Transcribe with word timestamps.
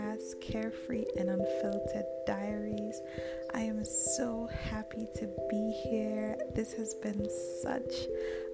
podcast, 0.00 0.40
Carefree 0.40 1.04
and 1.18 1.28
Unfiltered 1.28 2.04
Diaries. 2.26 3.00
I 3.54 3.60
am 3.62 3.84
so 3.84 4.48
happy 4.70 5.06
to 5.16 5.28
be 5.48 5.72
here. 5.84 6.36
This 6.54 6.72
has 6.74 6.94
been 6.94 7.28
such 7.62 8.06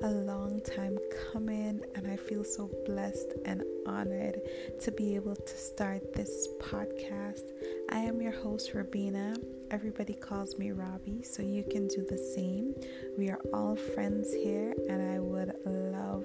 a 0.03 0.09
long 0.09 0.61
time 0.63 0.99
coming, 1.33 1.81
and 1.95 2.07
I 2.07 2.17
feel 2.17 2.45
so 2.45 2.71
blessed 2.87 3.35
and 3.45 3.63
honored 3.87 4.41
to 4.81 4.91
be 4.93 5.15
able 5.15 5.37
to 5.37 5.57
start 5.57 6.13
this 6.13 6.49
podcast. 6.61 7.43
I 7.91 7.99
am 7.99 8.21
your 8.21 8.33
host, 8.33 8.73
Rabina. 8.73 9.37
Everybody 9.71 10.15
calls 10.15 10.57
me 10.59 10.71
Robbie, 10.71 11.23
so 11.23 11.43
you 11.43 11.65
can 11.65 11.89
do 11.89 12.07
the 12.09 12.19
same. 12.19 12.75
We 13.19 13.31
are 13.31 13.41
all 13.53 13.77
friends 13.77 14.33
here, 14.33 14.75
and 14.89 15.03
I 15.03 15.19
would 15.19 15.53
love 15.65 16.25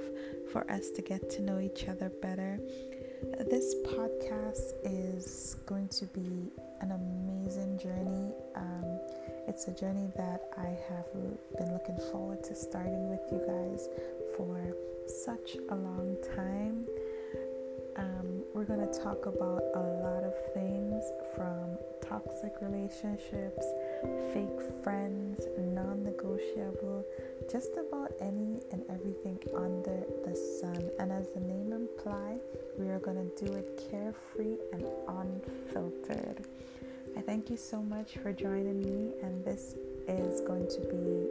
for 0.51 0.69
us 0.71 0.89
to 0.91 1.01
get 1.01 1.29
to 1.31 1.41
know 1.41 1.59
each 1.59 1.87
other 1.87 2.11
better. 2.21 2.59
This 3.21 3.75
podcast 3.85 4.73
is 4.83 5.57
going 5.67 5.89
to 5.89 6.05
be 6.07 6.51
an 6.81 6.91
amazing 6.91 7.77
journey. 7.77 8.33
Um, 8.55 8.99
it's 9.47 9.67
a 9.67 9.71
journey 9.71 10.09
that 10.17 10.41
I 10.57 10.75
have 10.89 11.05
been 11.55 11.71
looking 11.71 11.97
forward 12.11 12.43
to 12.45 12.55
starting 12.55 13.09
with 13.09 13.21
you 13.31 13.37
guys 13.45 13.89
for 14.35 14.75
such 15.05 15.55
a 15.69 15.75
long 15.75 16.17
time. 16.35 16.85
Um, 17.97 18.41
we're 18.55 18.65
going 18.65 18.91
to 18.91 18.99
talk 18.99 19.27
about 19.27 19.61
a 19.75 19.83
lot 20.01 20.23
of 20.23 20.33
things 20.55 21.05
from 21.35 21.77
toxic 22.01 22.53
relationships, 22.59 23.65
fake 24.33 24.83
friends, 24.83 25.45
non 25.57 26.03
negotiable, 26.03 27.05
just 27.51 27.71
about 27.77 28.11
any 28.19 28.61
and 28.71 28.83
everything 28.89 29.39
under 29.55 30.03
the 30.25 30.35
sun. 30.35 30.89
And 30.99 31.11
as 31.11 31.29
the 31.33 31.39
name 31.39 31.73
implies, 31.73 32.41
we 32.77 32.89
are 32.89 32.99
going 32.99 33.17
to 33.17 33.45
do 33.45 33.53
it 33.53 33.89
carefree 33.89 34.57
and 34.73 34.85
unfiltered. 35.07 36.45
I 37.17 37.21
thank 37.21 37.49
you 37.49 37.57
so 37.57 37.81
much 37.81 38.17
for 38.17 38.31
joining 38.31 38.81
me, 38.81 39.11
and 39.21 39.43
this 39.43 39.75
is 40.07 40.41
going 40.41 40.67
to 40.67 40.79
be 40.79 41.27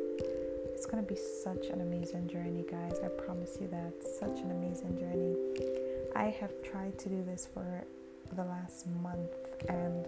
it's 0.80 0.86
going 0.86 1.04
to 1.04 1.08
be 1.08 1.20
such 1.44 1.66
an 1.66 1.82
amazing 1.82 2.26
journey, 2.26 2.64
guys. 2.70 3.00
I 3.04 3.08
promise 3.08 3.58
you 3.60 3.68
that. 3.68 3.92
Such 4.18 4.40
an 4.40 4.50
amazing 4.50 4.98
journey. 4.98 5.36
I 6.16 6.30
have 6.30 6.52
tried 6.62 6.98
to 7.00 7.10
do 7.10 7.22
this 7.22 7.46
for 7.52 7.84
the 8.34 8.44
last 8.44 8.86
month 9.02 9.30
and 9.68 10.06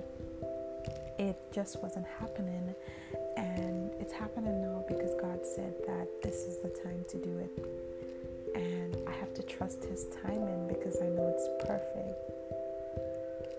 it 1.18 1.36
just 1.52 1.82
wasn't 1.82 2.06
happening. 2.18 2.74
And 3.36 3.90
it's 4.00 4.12
happening 4.12 4.62
now 4.62 4.84
because 4.88 5.14
God 5.20 5.40
said 5.44 5.74
that 5.86 6.08
this 6.22 6.44
is 6.44 6.58
the 6.58 6.68
time 6.68 7.04
to 7.08 7.18
do 7.18 7.38
it. 7.38 7.64
And 8.54 8.96
I 9.08 9.12
have 9.12 9.32
to 9.34 9.42
trust 9.42 9.84
His 9.84 10.06
timing 10.22 10.68
because 10.68 11.00
I 11.00 11.06
know 11.06 11.34
it's 11.34 11.48
perfect. 11.66 12.18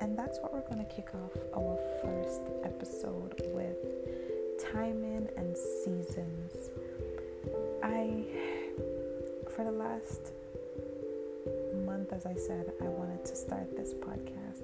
And 0.02 0.18
that's 0.18 0.40
what 0.40 0.54
we're 0.54 0.68
going 0.68 0.86
to 0.86 0.94
kick 0.94 1.10
off 1.16 1.38
our 1.56 1.80
first 2.02 2.42
episode 2.64 3.42
with 3.54 3.78
timing 4.74 5.28
and 5.38 5.56
seasons. 5.58 6.70
I, 7.82 8.24
for 9.56 9.64
the 9.64 9.72
last 9.72 10.32
month, 11.86 12.14
as 12.14 12.26
I 12.26 12.36
said, 12.36 12.72
I 12.82 12.86
wanted 12.86 13.26
to 13.26 13.36
start 13.36 13.76
this 13.76 13.94
podcast. 13.94 14.64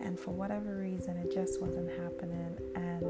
And 0.00 0.18
for 0.18 0.30
whatever 0.30 0.76
reason, 0.76 1.16
it 1.16 1.32
just 1.32 1.60
wasn't 1.60 1.90
happening. 1.90 2.56
And 2.74 3.04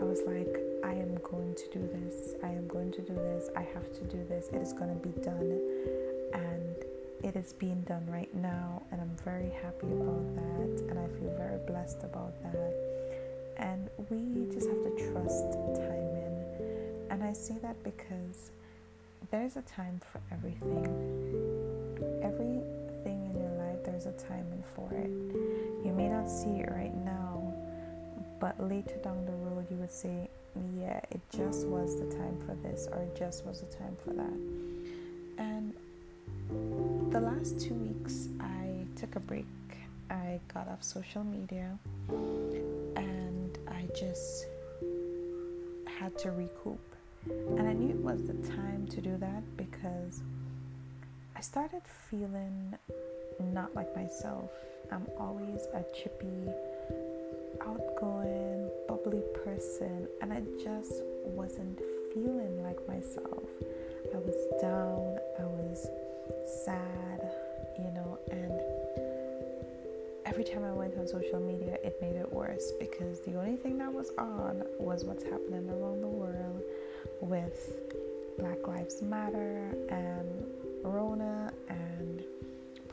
I 0.00 0.04
was 0.04 0.20
like, 0.26 0.58
I 0.84 0.92
am 0.92 1.16
going 1.22 1.54
to 1.54 1.68
do 1.72 1.86
this. 1.86 2.34
I 2.42 2.48
am 2.48 2.66
going 2.68 2.92
to 2.92 3.02
do 3.02 3.14
this. 3.14 3.50
I 3.56 3.62
have 3.62 3.92
to 3.94 4.04
do 4.04 4.24
this. 4.28 4.48
It 4.48 4.56
is 4.62 4.72
going 4.72 4.90
to 4.98 5.08
be 5.08 5.20
done. 5.22 5.60
And 6.34 6.76
it 7.22 7.36
is 7.36 7.52
being 7.52 7.82
done 7.82 8.06
right 8.08 8.32
now. 8.34 8.82
And 8.90 9.00
I'm 9.00 9.16
very 9.24 9.50
happy 9.62 9.86
about 9.86 10.34
that. 10.36 10.86
And 10.88 10.98
I 10.98 11.06
feel 11.18 11.34
very 11.36 11.58
blessed 11.66 12.02
about 12.04 12.34
that. 12.42 12.74
And 13.58 13.88
we 14.08 14.46
just 14.52 14.68
have 14.68 14.82
to 14.84 15.12
trust 15.12 15.52
timing. 15.52 16.44
And 17.10 17.22
I 17.22 17.32
say 17.32 17.56
that 17.62 17.82
because 17.82 18.50
there's 19.30 19.56
a 19.56 19.62
time 19.62 20.00
for 20.12 20.20
everything. 20.32 20.84
Life, 22.22 22.34
there's 23.98 24.14
a 24.14 24.26
timing 24.28 24.62
for 24.74 24.88
it. 24.92 25.10
You 25.84 25.92
may 25.92 26.08
not 26.08 26.28
see 26.28 26.60
it 26.60 26.70
right 26.70 26.94
now, 27.04 27.52
but 28.38 28.60
later 28.60 28.96
down 29.02 29.24
the 29.26 29.32
road, 29.32 29.66
you 29.70 29.76
would 29.76 29.90
say, 29.90 30.28
Yeah, 30.76 31.00
it 31.10 31.20
just 31.30 31.66
was 31.66 31.98
the 31.98 32.06
time 32.14 32.38
for 32.46 32.54
this, 32.56 32.88
or 32.92 33.02
it 33.02 33.16
just 33.16 33.44
was 33.44 33.60
the 33.60 33.76
time 33.76 33.96
for 34.04 34.12
that. 34.14 34.38
And 35.38 35.74
the 37.12 37.20
last 37.20 37.60
two 37.60 37.74
weeks, 37.74 38.28
I 38.40 38.86
took 38.96 39.16
a 39.16 39.20
break. 39.20 39.46
I 40.10 40.40
got 40.54 40.68
off 40.68 40.82
social 40.82 41.24
media 41.24 41.76
and 42.08 43.58
I 43.68 43.86
just 43.94 44.46
had 45.86 46.16
to 46.18 46.30
recoup 46.30 46.80
and 47.26 47.68
I 47.68 47.74
knew 47.74 47.90
it 47.90 47.96
was 47.96 48.26
the 48.26 48.48
time 48.48 48.86
to 48.90 49.02
do 49.02 49.18
that 49.18 49.42
because 49.58 50.22
I 51.36 51.40
started 51.40 51.82
feeling 52.08 52.74
not 53.40 53.74
like 53.74 53.94
myself. 53.94 54.50
I'm 54.90 55.06
always 55.18 55.66
a 55.74 55.84
chippy, 55.94 56.48
outgoing, 57.60 58.70
bubbly 58.88 59.22
person, 59.44 60.08
and 60.22 60.32
I 60.32 60.42
just 60.62 61.02
wasn't 61.24 61.80
feeling 62.12 62.62
like 62.62 62.86
myself. 62.88 63.44
I 64.14 64.18
was 64.18 64.36
down, 64.60 65.18
I 65.38 65.44
was 65.44 65.88
sad, 66.64 67.30
you 67.78 67.90
know, 67.92 68.18
and 68.30 68.60
every 70.24 70.44
time 70.44 70.64
I 70.64 70.72
went 70.72 70.96
on 70.96 71.06
social 71.06 71.40
media, 71.40 71.78
it 71.82 72.00
made 72.00 72.16
it 72.16 72.32
worse 72.32 72.72
because 72.78 73.20
the 73.20 73.36
only 73.36 73.56
thing 73.56 73.78
that 73.78 73.92
was 73.92 74.10
on 74.18 74.62
was 74.78 75.04
what's 75.04 75.24
happening 75.24 75.68
around 75.68 76.00
the 76.00 76.06
world 76.06 76.62
with 77.20 77.70
Black 78.38 78.66
Lives 78.66 79.02
Matter 79.02 79.74
and 79.90 80.46
Rona 80.84 81.52
and 81.68 81.97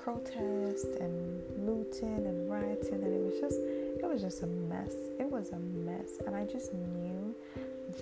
protest 0.05 0.85
and 1.01 1.41
looting 1.65 2.27
and 2.27 2.47
rioting 2.47 3.01
and 3.01 3.11
it 3.11 3.25
was 3.25 3.39
just 3.41 3.59
it 3.59 4.07
was 4.07 4.21
just 4.21 4.43
a 4.43 4.45
mess. 4.45 4.93
It 5.19 5.25
was 5.25 5.49
a 5.49 5.57
mess 5.57 6.19
and 6.27 6.35
I 6.35 6.45
just 6.45 6.75
knew 6.75 7.33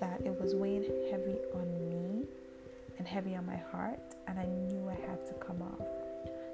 that 0.00 0.20
it 0.20 0.38
was 0.38 0.54
weighing 0.54 0.84
heavy 1.10 1.38
on 1.54 1.66
me 1.88 2.26
and 2.98 3.08
heavy 3.08 3.34
on 3.34 3.46
my 3.46 3.56
heart 3.56 4.00
and 4.28 4.38
I 4.38 4.44
knew 4.44 4.86
I 4.86 5.00
had 5.10 5.24
to 5.28 5.32
come 5.46 5.62
off. 5.62 5.88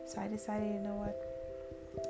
So 0.07 0.21
I 0.21 0.29
decided, 0.29 0.73
you 0.73 0.79
know 0.79 0.95
what? 0.95 1.19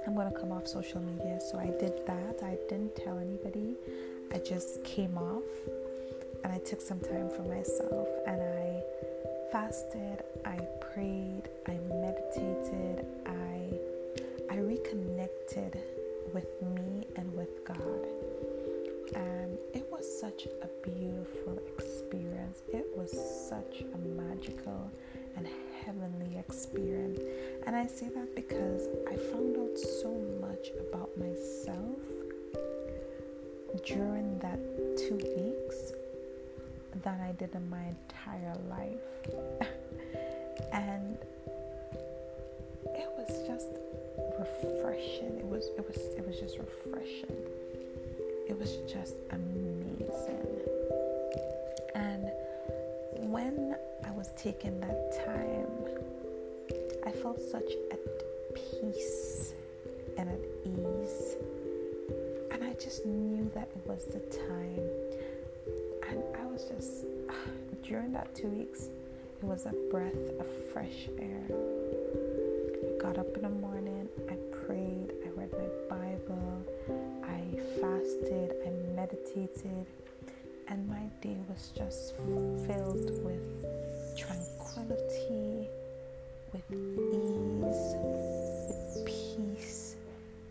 I'm 0.07 0.15
gonna 0.15 0.39
come 0.39 0.53
off 0.53 0.67
social 0.67 1.01
media. 1.01 1.41
So 1.41 1.59
I 1.59 1.69
did 1.81 2.07
that. 2.07 2.43
I 2.45 2.59
didn't 2.69 2.95
tell 2.95 3.19
anybody. 3.19 3.75
I 4.35 4.39
just 4.39 4.85
came 4.85 5.17
off 5.17 5.49
and 6.45 6.53
I 6.53 6.59
took 6.59 6.83
some 6.83 7.01
time 7.01 7.31
for 7.31 7.43
myself 7.45 8.09
and 8.27 8.37
I 8.37 8.60
fasted, 9.53 10.23
I 10.45 10.59
prayed, 10.93 11.49
I 11.67 11.73
meditated, 11.89 13.07
I 13.27 13.81
I 14.51 14.57
reconnected 14.59 15.79
with 16.33 16.47
me 16.75 17.07
and 17.17 17.33
with 17.35 17.65
God. 17.65 18.07
And 19.15 19.59
it 19.75 19.87
was 19.91 20.07
such 20.21 20.47
a 20.47 20.89
beautiful 20.89 21.59
experience. 21.77 22.63
It 22.73 22.87
was 22.97 23.11
such 23.49 23.83
a 23.83 23.99
magical 23.99 24.91
and 25.37 25.49
heavenly 25.85 26.39
experience. 26.39 27.21
And 27.67 27.75
I 27.75 27.87
say 27.87 28.09
that 28.09 28.35
because 28.35 28.89
I 29.09 29.17
found 29.17 29.57
out 29.57 29.79
so 29.79 30.13
much 30.41 30.71
about 30.89 31.11
myself 31.17 31.99
during 33.85 34.39
that 34.41 34.59
two 34.97 35.17
weeks 35.37 35.93
than 37.03 37.21
I 37.21 37.33
did 37.33 37.55
in 37.55 37.69
my 37.71 37.83
entire 37.83 38.55
life. 38.69 39.69
and 40.73 41.19
it 42.87 43.09
was 43.17 43.47
just 43.47 43.69
refreshing. 44.39 45.39
It 45.39 45.47
was 45.47 45.67
it 45.79 45.87
was 45.87 45.97
it 46.17 46.27
was 46.27 46.39
just 46.39 46.59
refreshing. 46.59 47.37
It 48.49 48.59
was 48.59 48.77
just 48.91 49.15
amazing. 49.31 50.47
And 51.95 52.31
when 53.31 53.77
I 54.05 54.11
was 54.11 54.31
taking 54.37 54.81
that 54.81 55.25
time, 55.25 55.69
I 57.07 57.11
felt 57.13 57.41
such 57.41 57.71
at 57.93 58.01
peace 58.55 59.55
and 60.19 60.29
at 60.29 60.41
ease. 60.65 61.37
And 62.51 62.65
I 62.65 62.73
just 62.75 63.07
knew 63.07 63.51
that 63.55 63.69
it 63.75 63.87
was 63.89 64.05
the 64.07 64.21
time 64.37 64.91
and 66.11 66.23
I 66.37 66.40
was 66.61 66.71
just, 66.71 67.07
during 67.83 68.13
that 68.13 68.35
two 68.35 68.49
weeks, 68.49 68.89
it 69.41 69.45
was 69.45 69.67
a 69.67 69.75
breath 69.91 70.15
of 70.39 70.47
fresh 70.73 71.09
air. 71.19 71.43
I 71.49 73.03
got 73.03 73.19
up 73.19 73.35
in 73.37 73.43
the 73.43 73.49
morning, 73.49 74.09
I 74.29 74.35
prayed, 74.67 75.13
I 75.25 75.29
read 75.31 75.51
my 75.53 75.69
Bible, 75.89 76.65
I 77.25 77.41
fasted, 77.81 78.55
I 78.67 78.71
meditated, 78.95 79.87
and 80.69 80.89
my 80.89 81.03
day 81.23 81.37
was 81.49 81.73
just 81.77 82.15
filled 82.67 83.11
with 83.25 83.65
tranquility, 84.17 85.69
with 86.53 86.71
ease, 86.71 87.95
with 88.69 89.07
peace, 89.07 89.97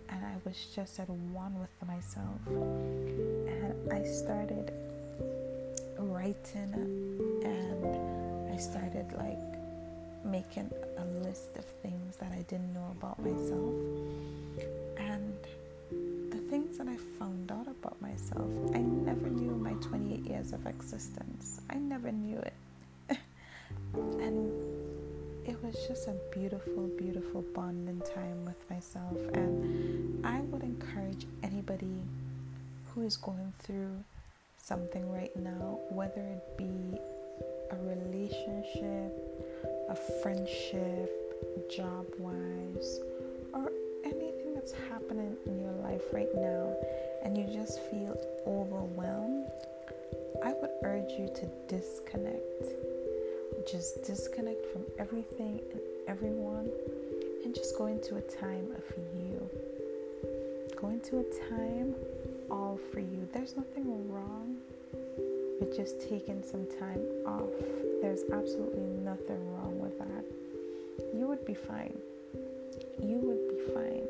and 0.10 0.26
I 0.26 0.36
was 0.44 0.68
just 0.76 1.00
at 1.00 1.10
one 1.10 1.60
with 1.60 1.88
myself. 1.88 2.40
And 2.48 3.94
I 3.94 4.04
started 4.04 4.72
writing 6.19 6.74
and 7.45 8.54
I 8.54 8.57
started 8.57 9.06
like 9.18 9.50
making 10.25 10.69
a 10.98 11.06
list 11.25 11.56
of 11.56 11.63
things 11.81 12.18
that 12.18 12.31
I 12.33 12.42
didn't 12.50 12.74
know 12.74 12.94
about 13.00 13.18
myself. 13.19 13.74
And 14.98 15.33
the 16.30 16.39
things 16.50 16.77
that 16.77 16.89
I 16.89 16.98
found 17.18 17.50
out 17.51 17.68
about 17.68 18.01
myself, 18.01 18.51
I 18.74 18.80
never 18.80 19.30
knew 19.30 19.51
my 19.51 19.74
28 19.81 20.25
years 20.25 20.51
of 20.51 20.68
existence. 20.68 21.62
I 21.69 21.75
never 21.75 22.12
knew 22.12 22.39
it. 22.39 22.54
and 23.94 24.51
it 25.48 25.63
was 25.63 25.75
just 25.88 26.10
a 26.10 26.16
beautiful, 26.33 26.89
beautiful 26.98 27.45
bonding 27.56 28.01
time 28.01 28.44
with 28.44 28.69
myself. 28.69 29.18
And 29.36 30.25
I 30.25 30.42
would 30.42 30.63
encourage 30.63 31.25
anybody 31.44 31.95
who 32.89 33.04
is 33.04 33.16
going 33.16 33.54
through 33.60 34.04
something 34.60 35.10
right 35.10 35.36
now, 35.36 35.80
whether 35.90 36.22
it 36.22 36.58
be 36.58 36.98
a 37.72 37.76
relationship, 37.78 39.12
a 39.90 39.96
friendship, 40.22 41.10
job 41.70 42.06
wise, 42.20 43.00
or 43.54 43.72
anything 44.04 44.54
that's 44.54 44.74
happening 44.90 45.36
in 45.46 45.60
your 45.60 45.72
life 45.84 46.04
right 46.14 46.34
now, 46.36 46.76
and 47.24 47.38
you 47.38 47.46
just 47.54 47.80
feel 47.90 48.16
overwhelmed, 48.46 49.48
I 50.44 50.54
would 50.54 50.72
urge 50.84 51.12
you 51.18 51.28
to 51.36 51.50
disconnect. 51.68 52.76
Just 53.70 54.04
disconnect 54.04 54.66
from 54.68 54.84
everything 54.98 55.60
and 55.72 55.82
everyone 56.08 56.70
and 57.44 57.54
just 57.54 57.78
go 57.78 57.88
into 57.88 58.16
a 58.16 58.22
time 58.22 58.72
of 58.76 58.84
you. 59.16 59.50
Go 60.80 60.90
into 60.90 61.20
a 61.20 61.50
time 61.50 61.96
all 62.50 62.80
for 62.92 63.00
you. 63.00 63.28
There's 63.34 63.56
nothing 63.56 64.12
wrong 64.12 64.57
with 65.60 65.75
just 65.75 66.01
taking 66.01 66.44
some 66.44 66.68
time 66.80 67.01
off. 67.25 67.50
There's 68.01 68.24
absolutely 68.31 68.88
nothing 69.04 69.54
wrong 69.54 69.80
with 69.80 69.98
that. 70.00 70.25
You 71.18 71.28
would 71.28 71.46
be 71.46 71.54
fine. 71.54 71.98
You 73.01 73.18
would 73.18 73.48
be 73.50 73.74
fine. 73.74 74.07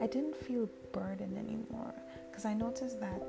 I 0.00 0.06
didn't 0.06 0.36
feel 0.36 0.68
burdened 0.92 1.36
anymore 1.38 1.94
because 2.30 2.44
I 2.44 2.54
noticed 2.54 3.00
that 3.00 3.22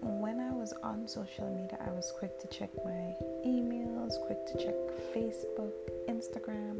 when 0.00 0.40
I 0.40 0.52
was 0.52 0.72
on 0.82 1.08
social 1.08 1.48
media, 1.50 1.78
I 1.84 1.90
was 1.90 2.12
quick 2.18 2.38
to 2.40 2.46
check 2.48 2.70
my 2.84 3.14
emails, 3.44 4.20
quick 4.26 4.46
to 4.46 4.58
check 4.58 4.74
Facebook, 5.14 5.72
Instagram, 6.08 6.78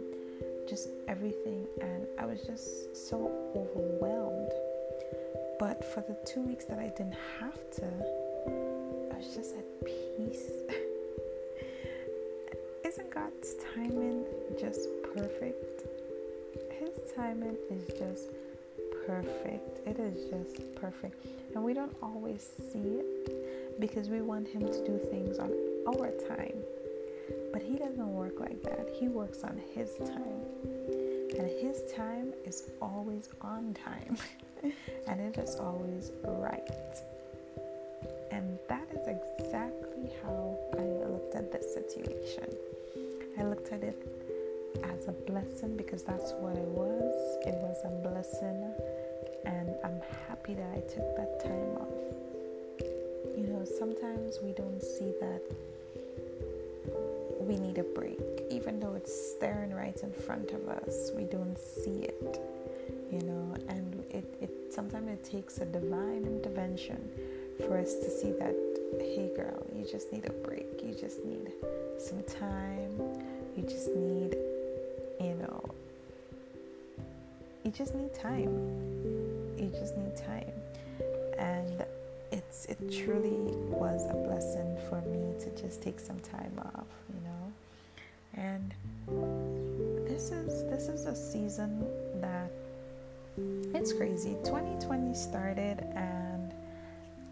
just 0.69 0.89
everything, 1.09 1.67
and 1.81 2.07
I 2.19 2.27
was 2.27 2.43
just 2.43 2.95
so 3.09 3.31
overwhelmed. 3.55 4.53
But 5.59 5.83
for 5.85 6.03
the 6.03 6.17
two 6.27 6.43
weeks 6.43 6.65
that 6.67 6.79
I 6.79 6.89
didn't 6.89 7.17
have 7.41 7.59
to, 7.77 7.87
I 9.13 9.17
was 9.17 9.35
just 9.35 9.55
at 9.57 9.65
peace. 9.85 10.51
Isn't 12.85 13.11
God's 13.11 13.55
timing 13.75 14.25
just 14.61 14.89
perfect? 15.15 15.83
His 16.79 16.91
timing 17.15 17.57
is 17.71 17.87
just 17.99 18.29
perfect. 19.07 19.87
It 19.87 19.99
is 19.99 20.29
just 20.29 20.75
perfect. 20.75 21.25
And 21.55 21.65
we 21.65 21.73
don't 21.73 21.97
always 22.03 22.47
see 22.71 23.01
it 23.01 23.81
because 23.81 24.11
we 24.11 24.21
want 24.21 24.49
Him 24.49 24.61
to 24.61 24.85
do 24.85 24.99
things 25.11 25.39
on 25.39 25.51
our 25.89 26.11
time. 26.29 26.59
But 27.53 27.63
He 27.63 27.77
doesn't 27.77 28.15
work 28.15 28.41
like 28.41 28.63
that. 28.65 28.91
He 28.99 29.09
works 29.09 29.43
on 29.43 29.59
His 29.75 29.95
time. 29.97 30.43
And 31.39 31.49
His 31.49 31.81
time 31.95 32.35
is 32.45 32.71
always 32.83 33.31
on 33.41 33.73
time. 33.75 34.19
and 35.09 35.21
it 35.21 35.39
is 35.39 35.57
always 35.57 36.13
right. 36.25 36.71
And 38.31 38.59
that 38.69 38.87
is 38.93 39.07
exactly 39.07 40.11
how 40.23 40.59
I 40.75 40.83
looked 41.09 41.35
at 41.35 41.53
this 41.53 41.73
situation. 41.75 42.55
I 43.39 43.45
looked 43.45 43.73
at 43.73 43.83
it 43.83 43.97
as 44.85 45.09
a 45.09 45.13
blessing 45.13 45.77
because 45.77 46.03
that's 46.03 46.33
what 46.33 46.57
it 46.57 46.69
was. 46.69 47.15
It 47.47 47.55
was 47.55 47.77
a 47.85 48.09
blessing, 48.09 48.73
and 49.45 49.75
I'm 49.85 50.01
happy 50.29 50.55
that 50.55 50.71
I 50.75 50.81
took 50.81 51.17
that 51.17 51.41
time 51.43 51.77
off. 51.81 51.89
You 53.37 53.47
know, 53.47 53.65
sometimes 53.79 54.39
we 54.43 54.53
don't 54.53 54.83
see 54.83 55.13
that 55.21 55.43
we 57.41 57.57
need 57.57 57.79
a 57.79 57.85
break, 57.85 58.21
even 58.51 58.81
though 58.81 58.95
it's 58.95 59.15
staring 59.37 59.73
right 59.73 59.97
in 60.03 60.13
front 60.13 60.51
of 60.51 60.69
us. 60.69 61.13
We 61.15 61.25
don't 61.25 61.59
see 61.59 62.03
it, 62.03 62.41
you 63.13 63.21
know, 63.21 63.56
sometimes 64.77 65.09
it 65.09 65.25
takes 65.25 65.59
a 65.59 65.67
divine 65.67 66.25
intervention 66.27 67.01
for 67.67 67.79
us 67.79 67.95
to 67.95 68.11
see 68.11 68.33
that, 68.33 68.55
hey, 69.01 69.31
girl, 69.35 69.67
you 69.75 69.85
just 69.91 70.13
need 70.13 70.27
a 70.27 70.33
break. 70.47 70.83
You 70.85 70.95
just 70.95 71.25
need 71.25 71.51
some 71.99 72.23
time. 72.25 72.93
You 73.57 73.63
just 73.63 73.89
need 73.97 74.37
you 75.21 75.35
know, 75.35 75.65
you 77.65 77.71
just 77.71 77.95
need 77.95 78.15
time. 78.15 78.53
You 79.59 79.71
just 79.71 79.97
need 79.97 80.15
time. 80.17 80.53
And 81.39 81.85
it's 82.31 82.67
it 82.67 82.79
truly 82.93 83.55
was 83.69 84.07
a 84.11 84.15
blessing 84.15 84.77
for 84.89 85.01
me 85.03 85.35
to 85.41 85.63
just 85.63 85.83
take 85.83 85.99
some 85.99 86.21
time 86.21 86.61
off, 86.75 86.87
you 87.09 87.21
know. 87.25 87.53
And 88.35 88.75
this 90.07 90.31
is 90.31 90.65
this 90.65 90.89
is 90.89 91.07
a 91.07 91.17
season 91.17 91.87
it's 93.87 93.97
crazy. 93.97 94.37
2020 94.43 95.15
started 95.15 95.81
and 95.95 96.53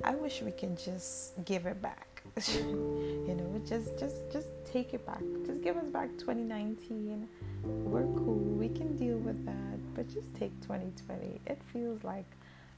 I 0.04 0.14
wish 0.14 0.40
we 0.40 0.52
can 0.52 0.76
just 0.76 1.44
give 1.44 1.66
it 1.66 1.82
back. 1.82 2.22
you 2.48 3.34
know, 3.36 3.60
just 3.66 3.98
just 3.98 4.30
just 4.32 4.46
take 4.64 4.94
it 4.94 5.04
back. 5.04 5.22
Just 5.44 5.62
give 5.62 5.76
us 5.76 5.86
back 5.86 6.10
2019 6.18 7.26
we're 7.64 8.02
cool, 8.02 8.34
we 8.34 8.68
can 8.68 8.96
deal 8.96 9.16
with 9.16 9.44
that, 9.46 9.94
but 9.94 10.06
just 10.08 10.34
take 10.34 10.52
2020. 10.60 11.40
It 11.46 11.60
feels 11.72 12.04
like 12.04 12.26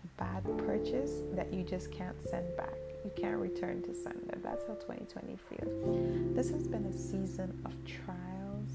a 0.05 0.23
bad 0.23 0.45
purchase 0.59 1.13
that 1.35 1.53
you 1.53 1.63
just 1.65 1.91
can't 1.91 2.17
send 2.31 2.57
back. 2.57 2.73
You 3.05 3.11
can't 3.17 3.39
return 3.39 3.83
to 3.83 3.95
sender. 3.95 4.39
That's 4.43 4.63
how 4.67 4.75
2020 4.75 5.37
feels. 5.51 6.35
This 6.37 6.51
has 6.51 6.69
been 6.69 6.87
a 6.87 6.93
season 6.93 7.61
of 7.65 7.73
trials, 7.85 8.71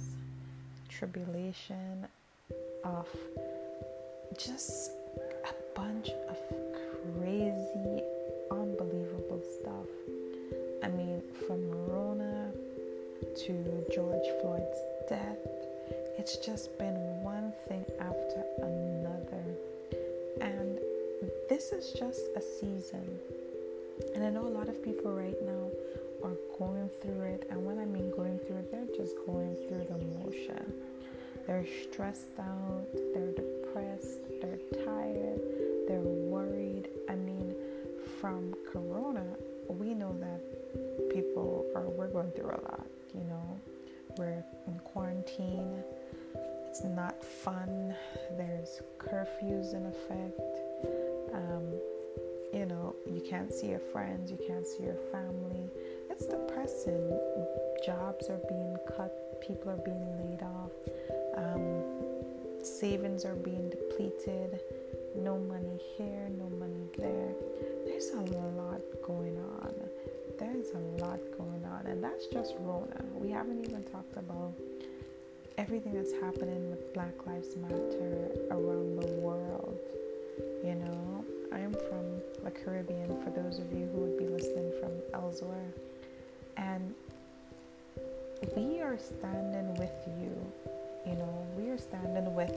tribulation, 0.90 2.08
of 2.84 3.08
just 4.38 4.92
a 5.46 5.54
bunch 5.76 6.10
of 6.30 6.38
crazy, 7.18 8.02
unbelievable 8.52 9.42
stuff. 9.60 9.88
I 10.84 10.90
mean, 10.90 11.22
from 11.48 11.70
Rona 11.88 12.52
to 13.46 13.86
George 13.94 14.28
Floyd's 14.42 14.78
death 15.10 15.38
it's 16.22 16.38
just 16.38 16.78
been 16.78 16.94
one 17.24 17.52
thing 17.68 17.84
after 18.00 18.44
another. 18.60 19.44
And 20.40 20.78
this 21.50 21.72
is 21.72 21.94
just 21.98 22.22
a 22.36 22.42
season. 22.42 23.20
And 24.14 24.24
I 24.24 24.30
know 24.30 24.46
a 24.46 24.54
lot 24.60 24.70
of 24.70 24.84
people 24.84 25.12
right 25.12 25.36
now 25.42 25.72
are 26.24 26.38
going 26.60 26.92
through 27.02 27.22
it. 27.22 27.48
And 27.50 27.66
when 27.66 27.80
I 27.80 27.86
mean 27.86 28.12
going 28.12 28.38
through 28.38 28.58
it, 28.58 28.72
they're 28.72 28.96
just 28.96 29.16
going 29.26 29.56
through 29.68 29.86
the 29.90 29.98
motion. 30.20 30.74
They're 31.48 31.66
stressed 31.90 32.38
out, 32.40 32.86
they're 33.16 33.31
Corona, 38.72 39.26
we 39.68 39.94
know 39.94 40.16
that 40.20 41.10
people 41.10 41.66
are, 41.76 41.90
we're 41.90 42.08
going 42.08 42.32
through 42.32 42.52
a 42.52 42.62
lot, 42.64 42.88
you 43.14 43.24
know. 43.26 43.60
We're 44.18 44.44
in 44.68 44.80
quarantine 44.84 45.84
it's 46.72 46.86
not 46.86 47.22
fun. 47.22 47.94
There's 48.38 48.80
curfews 48.98 49.74
in 49.74 49.88
effect. 49.88 50.40
Um, 51.34 51.66
you 52.54 52.66
know, 52.66 52.96
you 53.06 53.22
can't 53.30 53.54
see 53.54 53.68
your 53.68 53.82
friends, 53.92 54.32
you 54.32 54.38
can't 54.48 54.66
see 54.66 54.84
your 54.84 54.96
family. 55.12 55.70
It's 56.10 56.28
depressing. 56.28 57.12
Jobs 57.86 58.30
are 58.30 58.40
being 58.48 58.78
cut, 58.96 59.42
people 59.42 59.70
are 59.70 59.84
being 59.84 60.16
laid 60.16 60.44
off, 60.44 60.72
um, 61.36 61.84
savings 62.64 63.26
are 63.26 63.36
being 63.36 63.70
depleted. 63.70 64.62
No 65.14 65.38
money 65.38 65.78
here, 65.98 66.30
no 66.40 66.48
money 66.58 66.88
there. 66.98 67.34
There's 68.02 68.14
a 68.16 68.36
lot 68.58 68.82
going 69.06 69.38
on. 69.38 69.76
There's 70.40 70.72
a 70.72 71.04
lot 71.06 71.20
going 71.38 71.64
on, 71.66 71.86
and 71.86 72.04
that's 72.04 72.26
just 72.26 72.56
Rona. 72.58 73.06
We 73.14 73.30
haven't 73.30 73.64
even 73.64 73.84
talked 73.84 74.18
about 74.18 74.54
everything 75.60 75.94
that's 75.94 76.14
happening 76.14 76.72
with 76.72 76.96
Black 76.96 77.28
Lives 77.28 77.56
Matter 77.58 78.32
around 78.50 79.04
the 79.04 79.08
world. 79.20 79.78
You 80.64 80.74
know, 80.74 81.26
I 81.54 81.60
am 81.60 81.74
from 81.74 82.18
the 82.44 82.50
Caribbean, 82.50 83.22
for 83.24 83.30
those 83.30 83.60
of 83.60 83.72
you 83.72 83.88
who 83.94 84.00
would 84.00 84.18
be 84.18 84.26
listening 84.26 84.72
from 84.80 84.94
elsewhere. 85.14 85.72
And 86.58 86.96
we 88.58 88.82
are 88.82 88.98
standing 88.98 89.76
with 89.76 89.94
you. 90.08 90.36
You 91.06 91.20
know, 91.20 91.46
we 91.56 91.70
are 91.70 91.78
standing 91.78 92.34
with 92.34 92.56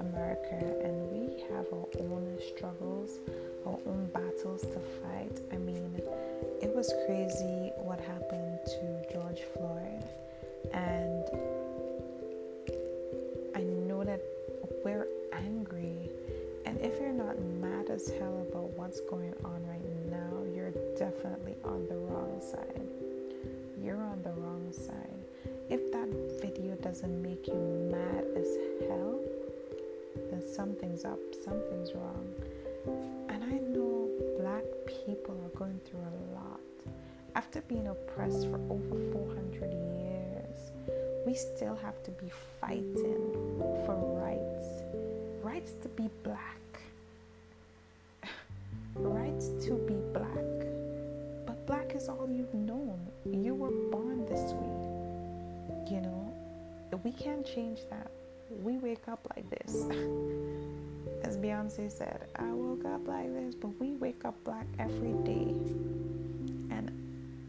America 0.00 0.58
and 0.84 1.10
we 1.12 1.42
have 1.50 1.66
our 1.72 1.86
own 1.98 2.38
struggles, 2.54 3.18
our 3.66 3.78
own 3.86 4.08
battles 4.12 4.62
to 4.62 4.80
fight. 5.02 5.40
I 5.52 5.56
mean, 5.56 6.00
it 6.60 6.74
was 6.74 6.92
crazy 7.06 7.72
what 7.76 8.00
happened 8.00 8.58
to 8.66 9.12
George 9.12 9.42
Floyd, 9.54 10.04
and 10.72 11.24
I 13.54 13.62
know 13.62 14.04
that 14.04 14.20
we're 14.84 15.06
angry. 15.32 16.10
And 16.66 16.78
if 16.80 17.00
you're 17.00 17.12
not 17.12 17.38
mad 17.60 17.90
as 17.90 18.08
hell 18.18 18.46
about 18.48 18.70
what's 18.78 19.00
going 19.00 19.34
on 19.44 19.66
right 19.66 20.10
now, 20.10 20.44
you're 20.54 20.70
definitely 20.96 21.56
on 21.64 21.86
the 21.88 21.96
wrong 21.96 22.40
side. 22.40 22.88
You're 23.82 24.02
on 24.02 24.22
the 24.22 24.32
wrong 24.32 24.72
side. 24.72 25.24
If 25.68 25.90
that 25.92 26.08
video 26.42 26.74
doesn't 26.76 27.22
make 27.22 27.46
you 27.46 27.90
mad 27.90 28.24
as 28.36 28.48
hell, 28.88 29.20
something's 30.42 31.04
up, 31.04 31.18
something's 31.44 31.92
wrong. 31.94 32.34
And 33.28 33.44
I 33.44 33.58
know 33.58 34.08
black 34.38 34.64
people 34.86 35.36
are 35.44 35.58
going 35.58 35.80
through 35.84 36.00
a 36.00 36.34
lot. 36.34 36.60
After 37.34 37.60
being 37.62 37.86
oppressed 37.88 38.48
for 38.48 38.60
over 38.70 38.98
400 39.12 39.72
years, 39.72 40.72
we 41.26 41.34
still 41.34 41.76
have 41.76 42.02
to 42.04 42.10
be 42.12 42.30
fighting 42.60 43.32
for 43.86 43.96
rights. 44.22 44.82
Rights 45.42 45.72
to 45.82 45.88
be 45.88 46.08
black. 46.22 46.60
rights 48.94 49.48
to 49.64 49.74
be 49.86 49.94
black. 50.12 50.66
But 51.46 51.66
black 51.66 51.94
is 51.94 52.08
all 52.08 52.28
you've 52.30 52.54
known. 52.54 52.98
You 53.24 53.54
were 53.54 53.90
born 53.90 54.26
this 54.26 54.52
way. 54.52 55.94
You 55.94 56.00
know, 56.02 56.32
we 57.02 57.12
can't 57.12 57.46
change 57.46 57.80
that 57.88 58.10
we 58.50 58.78
wake 58.78 59.08
up 59.08 59.26
like 59.34 59.48
this. 59.50 59.74
As 61.22 61.36
Beyonce 61.36 61.90
said, 61.90 62.26
I 62.36 62.50
woke 62.52 62.84
up 62.84 63.06
like 63.06 63.32
this, 63.32 63.54
but 63.54 63.68
we 63.80 63.92
wake 63.92 64.24
up 64.24 64.34
black 64.44 64.66
every 64.78 65.12
day. 65.24 65.54
And 66.70 66.90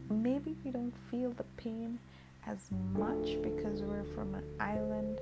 maybe 0.08 0.56
we 0.64 0.70
don't 0.70 0.94
feel 1.10 1.30
the 1.30 1.44
pain 1.56 1.98
as 2.46 2.70
much 2.92 3.40
because 3.42 3.82
we're 3.82 4.04
from 4.14 4.34
an 4.34 4.44
island 4.60 5.20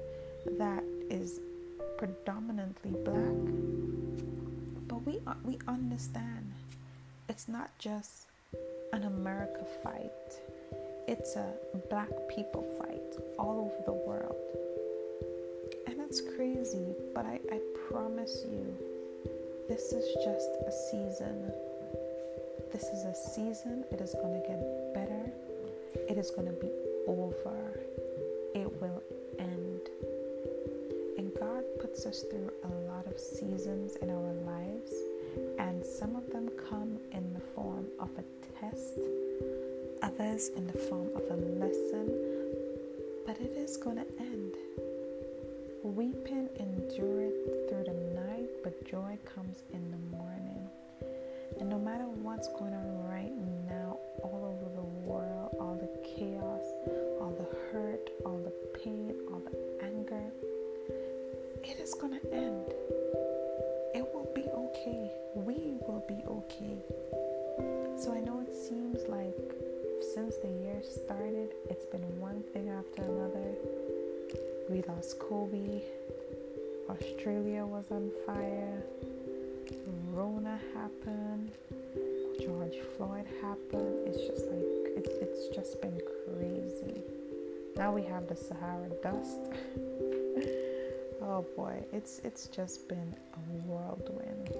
that 0.59 0.85
is 1.09 1.41
predominantly 1.97 2.91
black. 3.05 3.39
But 4.89 5.07
we 5.07 5.21
we 5.45 5.59
understand 5.69 6.53
it's 7.29 7.49
not 7.49 7.71
just 7.79 8.27
an 8.93 9.05
America 9.05 9.65
fight. 9.83 10.41
It's 11.07 11.37
a 11.37 11.53
black 11.89 12.11
people 12.29 12.65
fight 12.79 13.23
all 13.39 13.61
over 13.61 13.83
the 13.87 13.93
world 13.93 14.37
it's 16.11 16.21
crazy, 16.21 16.93
but 17.15 17.25
I, 17.25 17.39
I 17.53 17.61
promise 17.89 18.45
you, 18.45 18.67
this 19.69 19.93
is 19.93 20.05
just 20.25 20.51
a 20.67 20.73
season. 20.91 21.53
This 22.73 22.83
is 22.83 23.05
a 23.05 23.15
season. 23.15 23.85
It 23.93 24.01
is 24.01 24.13
going 24.15 24.43
to 24.43 24.49
get 24.49 24.93
better. 24.93 25.31
It 26.09 26.19
is 26.19 26.33
going 26.33 26.49
to 26.49 26.53
be 26.55 26.69
over. 27.07 27.79
It 28.57 28.83
will 28.83 29.01
end. 29.39 29.81
And 31.17 31.33
God 31.39 31.63
puts 31.81 32.05
us 32.07 32.25
through 32.29 32.51
a 32.65 32.75
lot 32.91 33.07
of 33.07 33.17
seasons 33.17 33.95
in 34.03 34.11
our 34.11 34.33
lives, 34.51 34.93
and 35.61 35.85
some 35.85 36.17
of 36.17 36.29
them 36.33 36.51
come 36.69 36.99
in 37.13 37.35
the 37.35 37.41
form 37.55 37.87
of 38.01 38.11
a 38.19 38.25
test, 38.59 38.99
others 40.03 40.49
in 40.57 40.67
the 40.67 40.77
form 40.77 41.09
of 41.15 41.23
a 41.31 41.37
lesson, 41.37 42.11
but 43.25 43.39
it 43.41 43.53
is 43.57 43.77
going 43.77 43.99
to 43.99 44.07
end. 44.19 44.55
Weeping 45.97 46.49
endureth 46.61 47.69
through 47.69 47.83
the 47.83 48.15
night, 48.15 48.49
but 48.63 48.87
joy 48.87 49.19
comes 49.35 49.65
in 49.73 49.91
the 49.91 50.17
morning. 50.17 50.69
And 51.59 51.69
no 51.69 51.81
matter 51.81 52.05
what's 52.05 52.47
going 52.47 52.75
on 52.75 53.09
right 53.11 53.33
now, 53.69 53.99
all 54.23 54.55
over 54.55 54.71
the 54.77 54.87
world, 55.11 55.57
all 55.59 55.75
the 55.75 55.91
chaos, 56.07 56.63
all 57.21 57.35
the 57.37 57.73
hurt, 57.73 58.09
all 58.25 58.39
the 58.39 58.53
pain, 58.79 59.17
all 59.33 59.41
the 59.41 59.85
anger, 59.85 60.23
it 61.65 61.81
is 61.81 61.93
going 61.95 62.21
to 62.21 62.33
end. 62.33 62.73
It 63.93 64.07
will 64.15 64.31
be 64.33 64.43
okay. 64.43 65.11
We 65.35 65.75
will 65.89 66.05
be 66.07 66.23
okay. 66.25 66.79
So 67.99 68.15
I 68.15 68.21
know 68.21 68.39
it 68.47 68.55
seems 68.55 69.09
like 69.09 69.35
since 70.15 70.37
the 70.37 70.51
year 70.63 70.83
started, 70.85 71.51
it's 71.69 71.87
been 71.87 72.21
one 72.21 72.45
thing 72.53 72.69
after 72.69 73.03
another 73.03 73.57
we 74.71 74.83
lost 74.83 75.19
Kobe. 75.19 75.83
Australia 76.89 77.67
was 77.67 77.87
on 77.91 78.09
fire. 78.25 78.83
Rona 80.13 80.61
happened. 80.75 81.51
George 82.41 82.77
Floyd 82.97 83.27
happened. 83.43 84.07
It's 84.07 84.25
just 84.29 84.47
like 84.47 84.95
it's 84.97 85.11
it's 85.21 85.57
just 85.57 85.83
been 85.83 86.01
crazy. 86.25 87.03
Now 87.77 87.93
we 87.93 88.05
have 88.05 88.29
the 88.29 88.37
Sahara 88.37 88.91
dust. 89.03 89.41
oh 91.21 91.45
boy, 91.57 91.83
it's 91.93 92.21
it's 92.23 92.47
just 92.47 92.89
been 92.89 93.13
a 93.35 93.39
whirlwind. 93.67 94.55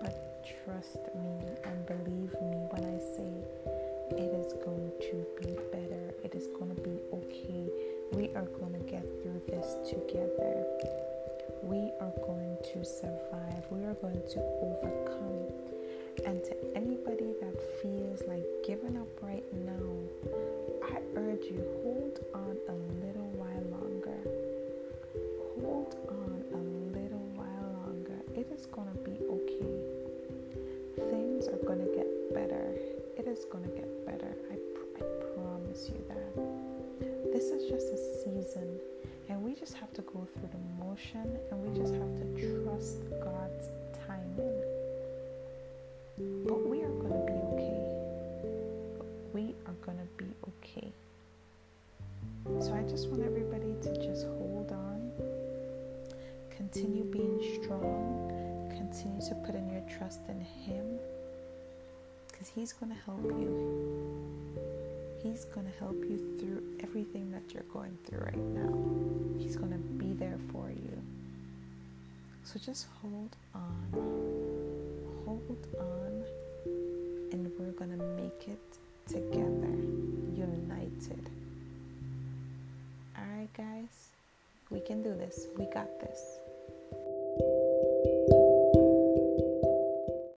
But 0.00 0.46
trust 0.64 1.00
me 1.14 1.44
and 1.64 1.86
believe 1.86 2.32
me 2.40 2.56
when 2.72 2.84
I 2.84 2.98
say 2.98 3.44
it 4.16 4.32
is 4.40 4.54
going 4.64 4.90
to 5.00 5.26
be 5.42 5.52
better. 5.70 6.14
It 6.24 6.34
is 6.34 6.46
going 6.58 6.74
to 6.74 6.80
be 6.80 6.98
okay 7.12 7.68
we 8.12 8.30
are 8.34 8.46
going 8.60 8.72
to 8.72 8.90
get 8.90 9.04
through 9.22 9.40
this 9.48 9.76
together. 9.88 10.64
We 11.62 11.90
are 12.00 12.12
going 12.24 12.56
to 12.72 12.84
survive. 12.84 13.64
We 13.70 13.84
are 13.84 13.94
going 13.94 14.22
to 14.30 14.40
overcome. 14.62 15.52
And 16.24 16.42
to 16.44 16.56
anybody 16.74 17.34
that 17.40 17.56
feels 17.82 18.22
like 18.26 18.44
giving 18.64 18.96
up 18.96 19.08
right 19.22 19.44
now, 19.52 20.32
I 20.82 20.98
urge 21.16 21.44
you 21.44 21.62
hold 21.82 22.18
on 22.34 22.56
a 22.68 22.76
little 23.04 23.30
while 23.34 23.80
longer. 23.80 24.18
Hold 25.60 25.96
on 26.08 26.44
a 26.54 26.96
little 26.96 27.26
while 27.34 27.84
longer. 27.84 28.18
It 28.34 28.46
is 28.52 28.66
going 28.66 28.88
to 28.92 28.98
be 28.98 29.18
okay. 29.28 31.10
Things 31.10 31.48
are 31.48 31.64
going 31.66 31.80
to 31.80 31.92
get 31.94 32.34
better. 32.34 32.74
It 33.18 33.26
is 33.26 33.44
going 33.44 33.64
to 33.64 33.70
get 33.70 34.06
better. 34.06 34.34
I, 34.50 34.56
pr- 34.74 35.04
I 35.04 35.34
promise 35.34 35.90
you 35.90 36.02
that. 36.08 36.55
This 37.46 37.62
is 37.62 37.70
just 37.70 37.92
a 37.92 37.96
season, 38.24 38.80
and 39.28 39.40
we 39.40 39.54
just 39.54 39.74
have 39.74 39.92
to 39.92 40.02
go 40.02 40.26
through 40.34 40.48
the 40.50 40.84
motion 40.84 41.38
and 41.48 41.62
we 41.62 41.78
just 41.78 41.94
have 41.94 42.16
to 42.18 42.64
trust 42.64 43.08
God's 43.22 43.68
timing. 44.04 44.64
But 46.44 46.66
we 46.66 46.82
are 46.82 46.88
going 46.88 47.12
to 47.12 47.24
be 47.24 47.38
okay. 47.54 47.82
We 49.32 49.54
are 49.64 49.74
going 49.84 49.98
to 49.98 50.24
be 50.24 50.28
okay. 50.48 50.90
So 52.60 52.74
I 52.74 52.82
just 52.90 53.06
want 53.10 53.22
everybody 53.22 53.76
to 53.80 53.94
just 54.04 54.26
hold 54.26 54.72
on, 54.72 55.12
continue 56.50 57.04
being 57.04 57.62
strong, 57.62 58.72
continue 58.76 59.20
to 59.28 59.36
put 59.46 59.54
in 59.54 59.70
your 59.70 59.82
trust 59.96 60.18
in 60.28 60.40
Him 60.40 60.98
because 62.26 62.48
He's 62.48 62.72
going 62.72 62.90
to 62.90 62.98
help 63.04 63.22
you. 63.38 64.25
He's 65.36 65.44
going 65.44 65.70
to 65.70 65.78
help 65.78 66.02
you 66.08 66.16
through 66.38 66.62
everything 66.82 67.30
that 67.30 67.52
you're 67.52 67.62
going 67.64 67.98
through 68.06 68.20
right 68.20 68.38
now. 68.38 68.72
He's 69.38 69.54
going 69.54 69.70
to 69.70 69.76
be 69.76 70.14
there 70.14 70.38
for 70.50 70.70
you. 70.70 70.98
So 72.42 72.58
just 72.58 72.86
hold 73.02 73.36
on. 73.54 73.86
Hold 75.26 75.66
on. 75.78 76.24
And 77.32 77.52
we're 77.58 77.72
going 77.72 77.98
to 77.98 78.02
make 78.16 78.48
it 78.48 78.78
together, 79.06 79.76
united. 80.34 81.28
All 83.18 83.24
right, 83.36 83.52
guys? 83.54 84.08
We 84.70 84.80
can 84.80 85.02
do 85.02 85.10
this. 85.10 85.48
We 85.58 85.66
got 85.66 86.00
this. 86.00 86.38